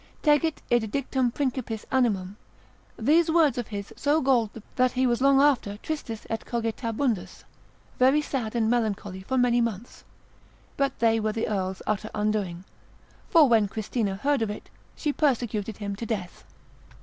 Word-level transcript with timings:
Tetigit 0.23 0.63
id 0.71 0.89
dictum 0.89 1.29
Principis 1.31 1.85
animum, 1.91 2.35
these 2.97 3.29
words 3.29 3.59
of 3.59 3.67
his 3.67 3.93
so 3.95 4.19
galled 4.19 4.51
the 4.53 4.61
prince, 4.61 4.75
that 4.77 4.91
he 4.93 5.05
was 5.05 5.21
long 5.21 5.39
after 5.39 5.77
tristis 5.83 6.25
et 6.27 6.43
cogitabundus, 6.43 7.43
very 7.99 8.19
sad 8.19 8.55
and 8.55 8.67
melancholy 8.67 9.21
for 9.21 9.37
many 9.37 9.61
months; 9.61 10.03
but 10.75 10.97
they 10.97 11.19
were 11.19 11.33
the 11.33 11.47
earl's 11.47 11.83
utter 11.85 12.09
undoing: 12.15 12.63
for 13.29 13.47
when 13.47 13.67
Christina 13.67 14.15
heard 14.15 14.41
of 14.41 14.49
it, 14.49 14.71
she 14.95 15.13
persecuted 15.13 15.77
him 15.77 15.95
to 15.97 16.05
death. 16.07 16.45